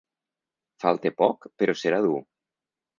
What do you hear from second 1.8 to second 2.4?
serà dur.